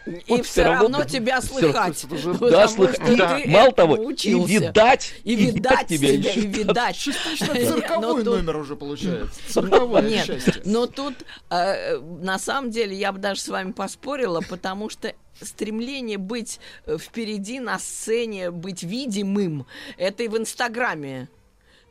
И 0.09 0.23
Вот 0.29 0.47
все 0.47 0.63
равно 0.65 0.83
равно 0.89 1.05
тебя 1.05 1.41
слыхать. 1.43 2.01
потому 2.09 2.51
Да, 2.51 2.69
что 2.69 2.77
слых- 2.85 2.97
ты 3.05 3.17
да. 3.17 3.41
Мало 3.47 3.73
того, 3.73 3.95
этому 3.95 4.09
и 4.11 4.13
учился. 4.13 4.53
видать, 4.55 5.15
И 5.25 5.35
видать 5.35 5.87
тебя 5.89 6.13
еще 6.13 6.41
и 6.41 6.47
видать. 6.47 6.97
Цирковой 7.39 8.25
номер 8.25 8.57
уже 8.57 8.77
получается. 8.77 9.39
Цирковое 9.49 10.03
Нет, 10.03 10.27
счастье. 10.27 10.63
но 10.65 10.87
тут 10.87 11.15
э, 11.51 11.99
на 11.99 12.39
самом 12.39 12.71
деле 12.71 12.97
я 12.97 13.13
бы 13.13 13.19
даже 13.19 13.41
с 13.41 13.49
вами 13.49 13.73
поспорила, 13.73 14.41
потому 14.41 14.89
что 14.91 15.13
стремление 15.41 16.19
быть 16.19 16.59
э, 16.87 16.97
впереди 16.99 17.61
на 17.61 17.79
сцене, 17.79 18.51
быть 18.51 18.83
видимым, 18.83 19.67
это 19.97 20.23
и 20.23 20.29
в 20.29 20.37
Инстаграме. 20.37 21.29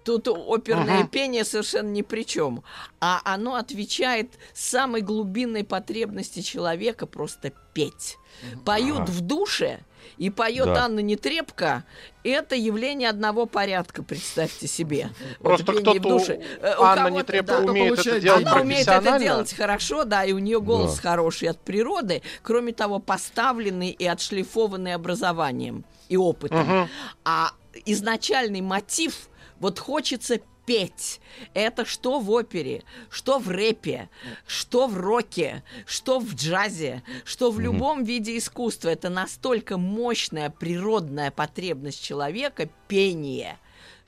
Тут 0.08 0.30
оперное 0.30 1.00
Ага. 1.02 1.08
пение 1.10 1.44
совершенно 1.44 1.90
ни 1.90 2.02
при 2.02 2.24
чем. 2.26 2.64
А 3.02 3.20
оно 3.26 3.56
отвечает 3.56 4.32
самой 4.54 5.02
глубинной 5.02 5.66
потребности 5.66 6.40
человека 6.40 7.06
просто 7.06 7.52
петь. 7.74 8.18
Поют 8.64 9.10
в 9.10 9.20
душе, 9.20 9.82
и 10.18 10.30
поет 10.30 10.68
Да. 10.68 10.86
Анна 10.86 11.02
Нетребко, 11.02 11.84
это 12.24 12.56
явление 12.56 13.10
одного 13.10 13.48
порядка, 13.48 14.02
представьте 14.02 14.66
себе. 14.66 15.10
Вот 15.42 15.58
Просто 15.58 15.74
пение 15.74 16.00
в 16.00 16.00
кто-то 16.00 16.16
у- 16.16 16.20
душе. 16.20 16.42
Э, 16.62 16.76
у 16.80 16.84
Анна 16.84 17.10
Нетребко 17.10 17.58
да. 17.60 17.70
умеет 17.70 18.00
это 18.00 18.22
делать 18.22 18.46
Она 18.48 18.62
умеет 18.62 18.88
это 18.88 19.20
делать 19.20 19.54
хорошо, 19.54 20.06
да, 20.06 20.24
и 20.24 20.32
у 20.32 20.40
нее 20.40 20.62
голос 20.62 20.96
Да. 20.96 21.10
хороший 21.10 21.50
от 21.50 21.60
природы, 21.60 22.22
кроме 22.44 22.72
того, 22.72 23.00
поставленный 23.00 23.90
и 23.90 24.06
отшлифованный 24.06 24.94
образованием 24.94 25.84
и 26.08 26.16
опытом. 26.16 26.60
Мгм. 26.66 26.90
А 27.26 27.52
изначальный 27.86 28.62
мотив, 28.62 29.28
вот 29.60 29.80
хочется 29.80 30.40
петь. 30.66 31.22
Это 31.54 31.86
что 31.86 32.20
в 32.20 32.30
опере, 32.30 32.84
что 33.10 33.40
в 33.40 33.50
рэпе, 33.50 34.10
что 34.46 34.88
в 34.88 34.98
роке, 34.98 35.64
что 35.86 36.20
в 36.20 36.36
джазе, 36.36 37.04
что 37.24 37.52
в 37.52 37.60
любом 37.60 38.04
виде 38.04 38.38
искусства. 38.38 38.90
Это 38.90 39.10
настолько 39.10 39.78
мощная 39.78 40.50
природная 40.50 41.32
потребность 41.32 42.04
человека 42.04 42.70
пение 42.88 43.58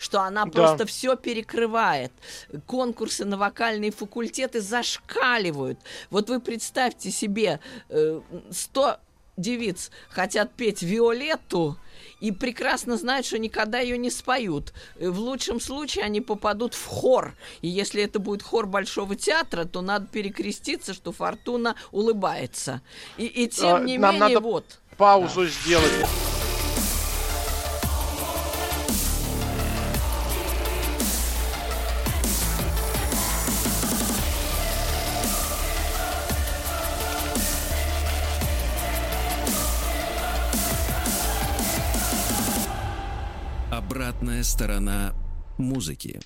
что 0.01 0.21
она 0.21 0.45
Да. 0.45 0.51
просто 0.51 0.85
все 0.85 1.17
перекрывает. 1.17 2.13
Конкурсы 2.65 3.25
на 3.25 3.37
вокальные 3.37 3.91
факультеты 3.91 4.61
зашкаливают. 4.61 5.77
Вот 6.09 6.29
вы 6.29 6.39
представьте 6.39 7.11
себе, 7.11 7.59
э, 7.89 8.21
100 8.49 8.97
девиц 9.39 9.91
хотят 10.09 10.53
петь 10.53 10.81
Виолетту 10.81 11.77
и 12.19 12.31
прекрасно 12.31 12.97
знают, 12.97 13.25
что 13.25 13.39
никогда 13.39 13.79
ее 13.79 13.97
не 13.97 14.09
споют. 14.11 14.73
Э, 14.97 15.09
В 15.09 15.19
лучшем 15.19 15.59
случае 15.59 16.03
они 16.05 16.21
попадут 16.21 16.73
в 16.73 16.85
хор. 16.85 17.33
И 17.61 17.67
если 17.67 18.03
это 18.03 18.19
будет 18.19 18.43
хор 18.43 18.65
Большого 18.67 19.15
театра, 19.15 19.65
то 19.65 19.81
надо 19.81 20.07
перекреститься, 20.07 20.93
что 20.93 21.11
Фортуна 21.11 21.75
улыбается. 21.91 22.81
И, 23.17 23.25
и 23.25 23.47
тем 23.47 23.75
А, 23.75 23.79
не 23.79 23.97
нам 23.97 24.15
менее, 24.15 24.35
надо 24.35 24.39
вот. 24.41 24.65
Паузу 24.97 25.45
сделать. 25.47 26.05
Сторона 44.49 45.13
музыки. 45.59 46.19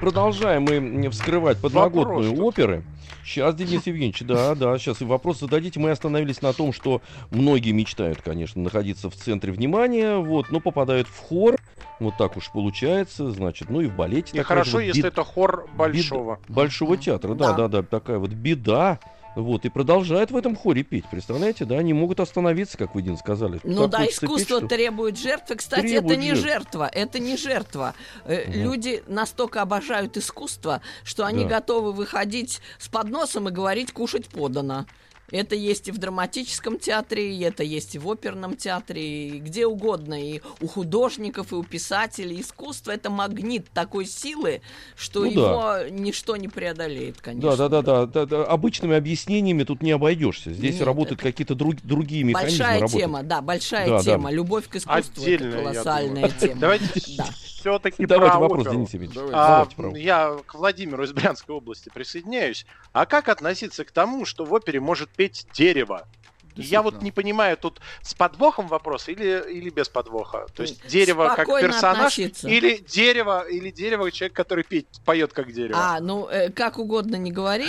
Продолжаем 0.00 0.62
мы 0.62 1.10
вскрывать 1.10 1.58
подноготную 1.58 2.30
Вопрос 2.30 2.48
оперы. 2.54 2.84
Сейчас, 3.24 3.54
Денис 3.54 3.86
Евгеньевич, 3.86 4.22
да, 4.22 4.54
да, 4.54 4.78
сейчас 4.78 5.02
и 5.02 5.04
вопрос 5.04 5.40
зададите. 5.40 5.78
Мы 5.80 5.90
остановились 5.90 6.40
на 6.40 6.52
том, 6.52 6.72
что 6.72 7.02
многие 7.30 7.72
мечтают, 7.72 8.22
конечно, 8.22 8.62
находиться 8.62 9.10
в 9.10 9.14
центре 9.16 9.52
внимания, 9.52 10.16
вот, 10.16 10.50
но 10.50 10.60
попадают 10.60 11.06
в 11.08 11.18
хор. 11.18 11.56
Вот 11.98 12.16
так 12.16 12.36
уж 12.36 12.50
получается, 12.50 13.30
значит, 13.30 13.68
ну 13.70 13.80
и 13.82 13.86
в 13.86 13.94
балете. 13.96 14.38
И 14.38 14.42
хорошо, 14.42 14.78
вот 14.78 14.84
если 14.84 15.02
бед- 15.02 15.12
это 15.12 15.24
хор 15.24 15.68
большого. 15.76 16.38
Большого 16.48 16.96
театра, 16.96 17.34
да, 17.34 17.48
Да. 17.52 17.56
да, 17.56 17.68
да, 17.68 17.82
такая 17.82 18.18
вот 18.18 18.30
беда. 18.30 19.00
Вот, 19.36 19.64
и 19.64 19.68
продолжают 19.68 20.30
в 20.32 20.36
этом 20.36 20.56
хоре 20.56 20.82
петь, 20.82 21.04
представляете, 21.10 21.64
да, 21.64 21.76
они 21.78 21.92
могут 21.92 22.18
остановиться, 22.20 22.76
как 22.76 22.94
вы, 22.94 23.02
Дин, 23.02 23.16
сказали. 23.16 23.60
Ну 23.62 23.86
да, 23.86 23.98
хочется 23.98 24.20
петь, 24.22 24.28
искусство 24.30 24.58
что- 24.58 24.68
требует 24.68 25.18
жертвы. 25.18 25.56
Кстати, 25.56 25.82
Требует 25.82 26.12
это 26.12 26.16
не 26.20 26.34
жертв. 26.34 26.42
жертва, 26.48 26.90
это 26.92 27.18
не 27.20 27.36
жертва. 27.36 27.94
Э, 28.24 28.44
Мгм. 28.48 28.62
Люди 28.72 29.02
настолько 29.06 29.62
обожают 29.62 30.16
искусство, 30.16 30.80
что 31.04 31.24
они 31.24 31.44
Да. 31.44 31.50
готовы 31.60 31.92
выходить 31.92 32.60
с 32.78 32.88
подносом 32.88 33.48
и 33.48 33.52
говорить 33.52 33.92
«кушать 33.92 34.26
подано». 34.28 34.86
Это 35.30 35.54
есть 35.54 35.88
и 35.88 35.92
в 35.92 35.98
драматическом 35.98 36.78
театре, 36.78 37.34
и 37.34 37.40
это 37.40 37.62
есть 37.62 37.94
и 37.94 37.98
в 37.98 38.08
оперном 38.10 38.56
театре, 38.56 39.02
и 39.28 39.38
где 39.38 39.66
угодно. 39.66 40.20
И 40.20 40.40
у 40.60 40.66
художников, 40.66 41.52
и 41.52 41.54
у 41.54 41.62
писателей. 41.62 42.40
Искусство— 42.40 42.90
это 42.92 43.10
магнит 43.10 43.68
такой 43.72 44.06
силы, 44.06 44.60
что 44.96 45.20
Ну 45.20 45.30
его 45.30 45.74
ничто 45.90 46.36
не 46.36 46.48
преодолеет, 46.48 47.20
конечно. 47.20 47.56
Да, 47.56 47.68
да, 47.68 47.82
да, 47.82 47.82
да, 47.82 48.06
да, 48.06 48.26
да. 48.26 48.44
Обычными 48.44 48.96
объяснениями 48.96 49.62
тут 49.64 49.82
не 49.82 49.92
обойдешься. 49.92 50.52
Здесь 50.52 50.76
Нет, 50.76 50.84
работают 50.84 51.20
какие-то 51.20 51.54
друг- 51.54 51.80
другие 51.82 52.24
механизмы. 52.24 52.58
Большая 52.58 52.80
работают. 52.80 53.02
тема, 53.02 53.22
да, 53.22 53.40
большая 53.40 53.86
Да, 53.88 53.96
да. 53.98 54.02
тема. 54.02 54.30
Любовь 54.30 54.68
к 54.68 54.76
искусству 54.76 55.24
это 55.24 55.50
колоссальная 55.52 56.28
тема. 56.30 56.54
Давайте 56.60 57.16
Да. 57.16 57.26
все-таки 57.46 58.06
Давайте 58.06 58.32
про 58.32 58.40
вопрос. 58.40 58.68
Денис 58.68 58.90
Евгеньевич. 58.92 59.14
Давайте. 59.14 59.34
А, 59.36 59.96
я 59.96 60.36
к 60.46 60.54
Владимиру 60.54 61.04
из 61.04 61.12
Брянской 61.12 61.54
области 61.54 61.90
присоединяюсь. 61.92 62.66
А 62.92 63.06
как 63.06 63.28
относиться 63.28 63.84
к 63.84 63.90
тому, 63.90 64.24
что 64.24 64.44
в 64.44 64.52
опере 64.52 64.80
может 64.80 65.10
петь 65.20 65.46
дерево? 65.52 66.08
Я 66.56 66.80
вот 66.80 67.02
не 67.02 67.12
понимаю, 67.12 67.58
тут 67.58 67.78
с 68.00 68.14
подвохом 68.14 68.68
вопрос 68.68 69.08
или, 69.08 69.44
или 69.52 69.68
без 69.68 69.90
подвоха? 69.90 70.46
То 70.54 70.62
есть 70.62 70.86
дерево 70.86 71.28
как 71.28 71.46
Спокойно 71.46 71.68
персонаж 71.68 71.98
относиться. 71.98 72.48
или 72.48 72.78
дерево, 72.78 73.46
или 73.46 73.70
дерево 73.70 74.10
человек, 74.10 74.34
который 74.34 74.64
петь, 74.64 74.86
поет 75.04 75.34
как 75.34 75.52
дерево? 75.52 75.78
А, 75.78 76.00
ну, 76.00 76.26
э, 76.26 76.50
как 76.50 76.78
угодно 76.78 77.16
не 77.16 77.32
говори. 77.32 77.68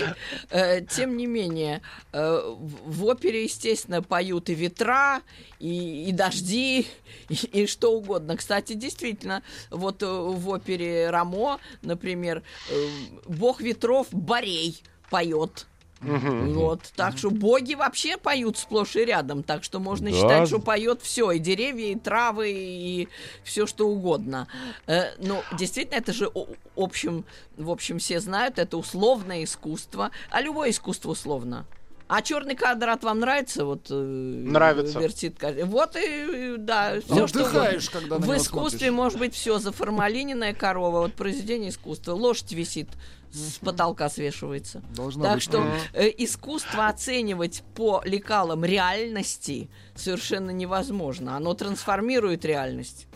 Э, 0.49 0.79
тем 0.81 1.17
не 1.17 1.27
менее, 1.27 1.81
э, 2.13 2.41
в, 2.41 2.99
в 2.99 3.05
опере, 3.05 3.43
естественно, 3.43 4.01
поют 4.01 4.49
и 4.49 4.55
ветра, 4.55 5.21
и, 5.59 6.09
и 6.09 6.11
дожди, 6.13 6.87
и, 7.27 7.33
и 7.33 7.67
что 7.67 7.91
угодно. 7.91 8.37
Кстати, 8.37 8.73
действительно, 8.73 9.43
вот 9.71 10.03
э, 10.03 10.05
в 10.07 10.47
опере 10.49 11.09
Рамо, 11.09 11.59
например, 11.81 12.43
э, 12.69 12.87
бог 13.27 13.59
ветров 13.59 14.07
Борей 14.11 14.81
поет. 15.09 15.67
Мгм. 16.01 16.53
Вот, 16.53 16.91
так 16.95 17.17
что 17.17 17.29
боги 17.29 17.75
вообще 17.75 18.17
поют 18.17 18.57
сплошь 18.57 18.95
и 18.95 19.05
рядом, 19.05 19.43
так 19.43 19.63
что 19.63 19.79
можно 19.79 20.09
Да. 20.09 20.15
считать, 20.15 20.47
что 20.47 20.59
поет 20.59 21.01
все, 21.01 21.31
и 21.31 21.39
деревья, 21.39 21.91
и 21.91 21.95
травы, 21.95 22.51
и 22.51 23.09
все 23.43 23.67
что 23.67 23.87
угодно. 23.87 24.47
Э, 24.87 25.13
ну, 25.19 25.43
действительно, 25.51 25.97
это 25.97 26.13
же 26.13 26.31
общем, 26.75 27.25
в 27.57 27.69
общем, 27.69 27.99
все 27.99 28.19
знают, 28.19 28.57
это 28.57 28.77
условное 28.77 29.43
искусство, 29.43 30.11
а 30.31 30.41
любое 30.41 30.71
искусство 30.71 31.11
условно. 31.11 31.65
А 32.13 32.21
черный 32.21 32.55
квадрат 32.55 33.05
вам 33.05 33.21
нравится? 33.21 33.63
Вот 33.63 33.87
э, 33.89 33.93
Нравится. 33.93 34.99
Вертит, 34.99 35.37
вот 35.63 35.95
и 35.95 36.55
да, 36.57 36.99
все 36.99 37.25
что 37.25 37.39
Отдыхаешь, 37.45 37.87
угодно. 37.87 37.99
когда 38.01 38.15
на 38.17 38.21
В 38.21 38.27
него 38.27 38.37
искусстве 38.37 38.79
смотришь. 38.79 38.93
может 38.93 39.19
быть 39.19 39.33
все 39.33 39.59
заформалиненная 39.59 40.53
корова, 40.53 40.99
вот 40.99 41.13
произведение 41.13 41.69
искусства, 41.69 42.11
лошадь 42.11 42.51
висит 42.51 42.89
с 43.31 43.59
потолка 43.59 44.09
свешивается. 44.09 44.81
Должно 44.93 45.23
Так 45.23 45.35
быть. 45.35 45.43
что 45.43 45.65
э, 45.93 46.09
искусство 46.17 46.87
оценивать 46.87 47.63
по 47.75 48.01
лекалам 48.03 48.65
реальности 48.65 49.69
совершенно 49.95 50.51
невозможно. 50.51 51.37
Оно 51.37 51.53
трансформирует 51.53 52.43
реальность. 52.43 53.07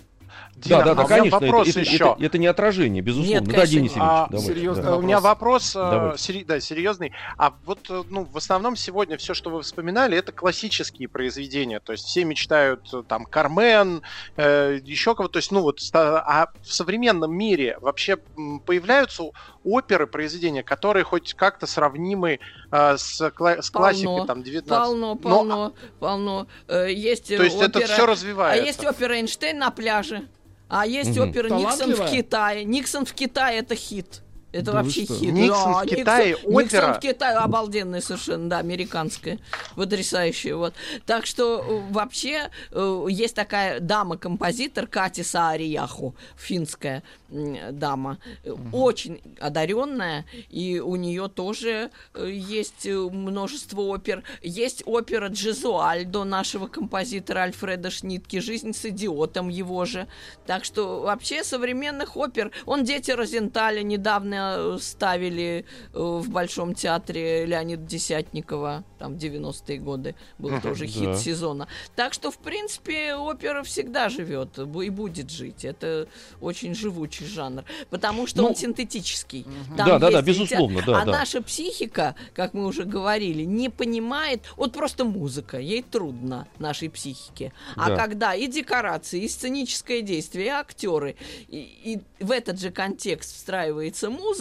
Дина, 0.55 0.77
да, 0.83 0.83
да, 0.85 0.91
а 0.91 0.95
да, 0.95 1.01
меня 1.03 1.07
конечно. 1.17 1.35
это- 1.37 1.45
вопрос 1.45 1.67
это, 1.67 1.79
еще. 1.81 1.95
это- 1.95 2.15
это 2.19 2.37
не 2.37 2.47
отражение, 2.47 3.01
безусловно. 3.03 3.33
Нет, 3.33 3.43
да, 3.43 3.51
конечно, 3.51 3.71
Денис. 3.75 3.91
Евгеньевич, 3.91 4.09
А, 4.15 4.27
давайте, 4.31 4.53
серьезно, 4.53 4.83
да. 4.83 4.95
У 4.97 5.01
меня 5.01 5.19
вопрос, 5.19 5.75
э, 5.75 5.79
Давайте. 5.79 6.17
сери- 6.23 6.43
да, 6.43 6.59
серьезный. 6.59 7.11
А 7.37 7.53
вот, 7.65 7.79
э, 7.89 8.03
ну, 8.09 8.23
в 8.23 8.37
основном 8.37 8.75
сегодня 8.75 9.17
все, 9.17 9.33
что 9.33 9.49
вы 9.49 9.61
вспоминали, 9.63 10.17
это 10.17 10.31
классические 10.31 11.09
произведения. 11.09 11.79
То 11.79 11.91
есть 11.91 12.05
все 12.05 12.23
мечтают 12.23 12.81
э, 12.93 13.03
там 13.07 13.25
Кармен, 13.25 14.01
э, 14.37 14.79
еще 14.83 15.13
кого-то. 15.13 15.33
То 15.33 15.37
есть, 15.39 15.51
ну 15.51 15.61
вот, 15.61 15.79
а 15.93 16.47
в 16.63 16.71
современном 16.73 17.35
мире 17.35 17.77
вообще 17.81 18.17
появляются 18.65 19.23
оперы, 19.63 20.07
произведения, 20.07 20.63
которые 20.63 21.03
хоть 21.03 21.33
как-то 21.33 21.67
сравнимы 21.67 22.39
э, 22.71 22.97
с, 22.97 23.21
кла- 23.21 23.61
с 23.61 23.69
Полно, 23.69 23.87
классикой 23.89 24.25
там 24.27 24.41
19 24.43 24.69
Полно, 24.69 25.07
Но, 25.07 25.15
полно, 25.15 25.73
полно. 25.99 26.47
Э, 26.67 26.87
есть 26.91 27.27
То 27.35 27.43
есть 27.43 27.57
это 27.61 27.79
опера, 27.79 27.93
все 27.93 28.03
а 28.03 28.05
развивается. 28.07 28.63
есть 28.65 28.85
опера 28.85 29.13
Эйнштейн 29.15 29.57
на 29.57 29.71
пляже, 29.71 30.27
а 30.67 30.85
есть 30.85 31.17
Мгм. 31.17 31.29
опера 31.29 31.49
Никсон 31.49 31.93
в? 31.93 32.09
Китае. 32.11 32.63
Никсон 32.65 33.05
в 33.05 33.13
Китае 33.13 33.59
это 33.59 33.75
хит. 33.75 34.21
Это 34.55 34.71
Да 34.71 34.81
вообще 34.81 35.05
хит. 35.05 35.33
Никсон 35.33 35.73
Да, 35.73 35.79
в 35.79 35.85
Китае, 35.85 36.29
Никсон 36.31 36.55
опера? 36.55 36.93
в 36.93 36.99
Китае 37.01 37.37
обалденная 37.37 37.99
совершенно, 37.99 38.49
да, 38.49 38.59
американская, 38.59 39.37
потрясающая. 39.75 40.55
Вот. 40.55 40.73
Так 41.05 41.25
что 41.25 41.59
э, 41.59 41.91
вообще 41.91 42.49
э, 42.71 43.05
есть 43.09 43.35
такая 43.35 43.81
дама-композитор 43.81 44.87
Кати 44.87 45.23
Саарияху, 45.23 46.15
финская 46.37 47.03
дама, 47.29 48.17
э, 48.43 48.53
очень 48.71 49.21
одаренная, 49.39 50.25
и 50.49 50.79
у 50.79 50.95
нее 50.95 51.27
тоже 51.27 51.91
э, 52.13 52.29
есть 52.31 52.85
множество 52.87 53.81
опер. 53.81 54.23
Есть 54.41 54.83
опера 54.85 55.27
Джезуальдо 55.27 56.23
нашего 56.23 56.67
композитора 56.67 57.39
Альфреда 57.39 57.89
Шнитки 57.89 58.39
«Жизнь 58.39 58.73
с 58.73 58.85
идиотом» 58.85 59.49
его 59.49 59.85
же. 59.85 60.07
Так 60.45 60.63
что 60.63 61.01
вообще 61.01 61.43
современных 61.43 62.15
опер... 62.15 62.51
Он 62.65 62.83
«Дети 62.83 63.11
Розенталя» 63.11 63.81
недавно 63.81 64.44
э, 64.57 64.77
ставили 64.79 65.65
э, 65.93 65.99
в 65.99 66.29
Большом 66.29 66.73
театре 66.73 67.45
Леонида 67.45 67.83
Десятникова, 67.83 68.83
там, 68.99 69.15
в 69.15 69.17
90-е 69.17 69.77
годы. 69.79 70.15
Был 70.37 70.59
тоже 70.61 70.87
хит 70.87 71.03
да. 71.05 71.17
сезона. 71.17 71.67
Так 71.95 72.13
что, 72.13 72.31
в 72.31 72.37
принципе, 72.37 73.15
опера 73.15 73.63
всегда 73.63 74.09
живет 74.09 74.57
и 74.57 74.89
будет 74.89 75.29
жить. 75.29 75.65
Это 75.65 76.07
очень 76.41 76.75
живучий 76.75 77.25
жанр. 77.25 77.63
Потому 77.89 78.27
что 78.27 78.41
Ну, 78.41 78.49
он 78.49 78.55
синтетический. 78.55 79.45
Там 79.77 79.87
Да, 79.87 79.99
да, 79.99 80.11
да, 80.11 80.21
безусловно, 80.21 80.81
да, 80.85 81.01
А 81.01 81.05
да. 81.05 81.11
наша 81.11 81.41
психика, 81.41 82.15
как 82.33 82.53
мы 82.53 82.65
уже 82.65 82.83
говорили, 82.83 83.43
не 83.43 83.69
понимает... 83.69 84.41
Вот 84.57 84.73
просто 84.73 85.05
музыка, 85.05 85.59
ей 85.59 85.83
трудно, 85.83 86.47
нашей 86.59 86.89
психике. 86.89 87.53
А 87.75 87.89
Да. 87.89 87.95
когда 87.97 88.33
и 88.33 88.47
декорации, 88.47 89.23
и 89.23 89.27
сценическое 89.29 90.01
действие, 90.01 90.45
и 90.45 90.49
актеры, 90.49 91.15
и, 91.47 92.01
и 92.19 92.23
в 92.23 92.31
этот 92.31 92.59
же 92.59 92.71
контекст 92.71 93.35
встраивается 93.35 94.09
музыка, 94.09 94.34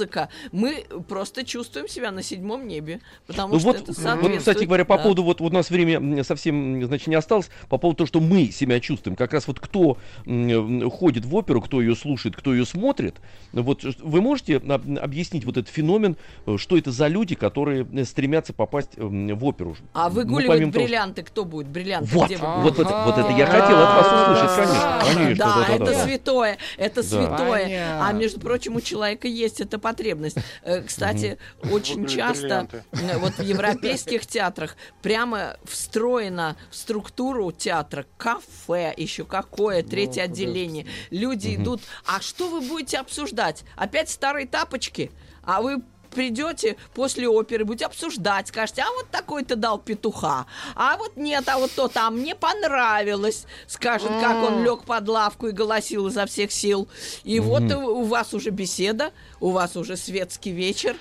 мы 0.53 0.85
просто 1.09 1.45
чувствуем 1.45 1.89
себя 1.89 2.11
на 2.11 2.23
седьмом 2.23 2.67
небе. 2.67 3.01
Потому 3.27 3.55
Ну 3.55 3.61
что 3.61 3.69
вот, 3.69 3.77
это 3.89 4.17
вот, 4.17 4.39
кстати 4.39 4.65
говоря, 4.65 4.85
по 4.85 4.97
да. 4.97 5.03
поводу, 5.03 5.23
вот 5.23 5.41
у 5.41 5.51
нас 5.51 5.71
время 5.71 6.23
совсем, 6.25 6.85
значит, 6.85 7.07
не 7.07 7.15
осталось, 7.15 7.49
по 7.69 7.79
поводу 7.79 7.99
того, 7.99 8.07
что 8.09 8.21
мы 8.21 8.47
себя 8.51 8.81
чувствуем. 8.81 9.17
Как 9.17 9.33
раз 9.33 9.47
вот 9.47 9.61
кто 9.61 9.97
м, 10.27 10.91
ходит 10.91 11.25
в 11.25 11.35
оперу, 11.35 11.61
кто 11.61 11.81
ее 11.81 11.95
слушает, 11.97 12.37
кто 12.37 12.53
ее 12.53 12.67
смотрит, 12.67 13.17
вот 13.53 13.83
вы 14.01 14.21
можете 14.21 14.57
об- 14.57 14.99
объяснить 14.99 15.45
вот 15.45 15.57
этот 15.57 15.73
феномен, 15.73 16.17
э, 16.47 16.57
что 16.59 16.77
это 16.77 16.91
за 16.91 17.07
люди, 17.09 17.35
которые 17.35 17.87
э, 17.93 18.05
стремятся 18.05 18.53
попасть 18.53 18.91
в 18.97 19.45
оперу? 19.45 19.77
А 19.93 20.09
Ну, 20.09 20.15
выгуливать 20.17 20.47
помимо 20.49 20.73
того, 20.73 20.83
что- 20.85 20.89
бриллианты 20.89 21.23
кто 21.23 21.45
будет? 21.45 21.69
Бриллианты 21.69 22.11
Вот, 22.15 22.27
где 22.27 22.39
А, 22.41 22.61
будут? 22.61 22.79
вот, 22.79 22.87
это, 22.87 23.03
вот 23.05 23.19
это 23.19 23.31
я 23.31 23.47
хотел 23.47 23.79
от 23.79 23.95
вас 23.95 24.07
услышать, 24.39 24.57
конечно, 24.57 24.99
А, 25.01 25.15
конечно, 25.15 25.45
да, 25.45 25.55
да, 25.55 25.67
да, 25.69 25.75
это 25.75 25.85
да, 25.85 26.05
святое, 26.05 26.59
это 26.77 27.03
Да. 27.03 27.09
святое. 27.09 27.65
Понятно. 27.65 28.09
А 28.09 28.13
между 28.13 28.41
прочим, 28.41 28.77
у 28.77 28.81
человека 28.81 29.29
есть 29.29 29.61
эта 29.61 29.79
потребность. 29.85 30.39
Э, 30.63 30.81
Кстати, 30.81 31.37
очень 31.71 32.07
часто 32.07 32.67
э, 32.93 33.19
вот 33.19 33.35
в 33.35 33.43
европейских 33.43 34.27
театрах 34.27 34.77
прямо 35.03 35.59
встроено 35.65 36.57
в 36.71 36.77
структуру 36.77 37.53
театра 37.53 38.07
кафе, 38.17 38.95
еще 38.97 39.27
какое, 39.27 39.83
третье 39.83 40.25
Ну, 40.25 40.33
отделение. 40.33 40.87
Люди 41.11 41.55
идут, 41.55 41.83
а 42.07 42.23
что 42.23 42.49
вы 42.49 42.63
будете 42.63 42.97
обсуждать? 42.97 43.65
Опять 43.77 44.09
старые 44.09 44.47
тапочки? 44.47 45.11
А 45.43 45.61
вы 45.61 45.83
придете 46.15 46.77
после 46.95 47.29
оперы, 47.29 47.65
будете 47.65 47.87
обсуждать, 47.87 48.49
скажете, 48.49 48.83
а 48.83 48.91
вот 48.93 49.11
такой-то 49.11 49.57
дал 49.57 49.79
петуха, 49.79 50.47
а 50.75 50.97
вот 50.97 51.17
нет, 51.17 51.49
а 51.49 51.59
вот 51.59 51.71
то 51.73 51.89
там 51.89 52.19
мне 52.19 52.35
понравилось, 52.35 53.47
скажет, 53.67 54.09
как 54.21 54.43
он 54.43 54.65
лег 54.65 54.85
под 54.85 55.09
лавку 55.09 55.49
и 55.49 55.53
голосил 55.53 56.07
изо 56.07 56.27
всех 56.27 56.53
сил. 56.53 56.89
И 57.25 57.41
вот 57.41 57.63
у 57.63 58.05
вас 58.05 58.33
уже 58.33 58.51
беседа, 58.51 59.13
у 59.41 59.51
вас 59.51 59.77
уже 59.77 59.97
светский 59.97 60.53
вечер. 60.53 60.97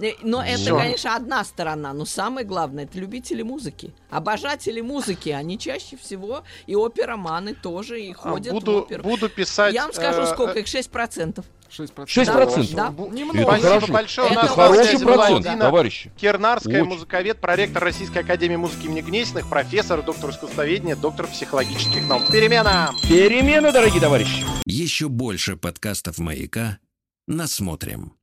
Э, 0.00 0.12
Но 0.22 0.42
это, 0.42 0.58
Всё. 0.58 0.76
конечно, 0.78 1.16
одна 1.16 1.44
сторона. 1.44 1.92
Но 1.92 2.04
самое 2.04 2.46
главное, 2.46 2.84
это 2.84 2.98
любители 2.98 3.42
музыки. 3.42 3.92
Обожатели 4.10 4.80
музыки, 4.80 5.30
они 5.30 5.58
чаще 5.58 5.96
всего, 5.96 6.42
и 6.66 6.74
опероманы 6.74 7.54
тоже, 7.54 8.00
и 8.00 8.12
А, 8.12 8.14
ходят 8.14 8.48
в 8.52 8.54
буду, 8.54 8.78
оперу. 8.82 9.02
буду 9.02 9.28
писать... 9.28 9.74
Я 9.74 9.82
вам 9.84 9.92
скажу, 9.92 10.22
э, 10.22 10.26
сколько 10.26 10.58
их, 10.60 10.66
6%. 10.66 11.44
6%. 11.70 12.06
6%? 12.08 12.74
Да. 12.74 12.88
Бу- 12.90 13.12
Немного. 13.12 13.40
Это 13.40 13.48
Спасибо 13.50 13.68
хорошо. 13.74 13.92
большое. 13.92 14.28
У 14.28 14.32
Это 14.32 14.46
хороший 14.46 14.98
процент, 15.00 15.58
товарищи. 15.60 16.10
Кернарская, 16.16 16.80
Очень. 16.82 16.90
музыковед, 16.94 17.40
проректор 17.40 17.82
Российской 17.82 18.18
Академии 18.18 18.56
музыки 18.56 18.86
имени 18.86 19.02
Гнесиных, 19.02 19.48
профессор, 19.50 20.02
доктор 20.02 20.30
искусствоведения, 20.30 20.96
доктор 20.96 21.26
психологических 21.26 22.08
наук. 22.08 22.22
Перемена! 22.32 22.90
Перемены, 23.02 23.70
дорогие 23.72 24.00
товарищи. 24.00 24.44
Еще 24.64 25.08
больше 25.08 25.56
подкастов 25.56 26.18
«Маяка» 26.18 26.78
насмотрим. 27.26 28.14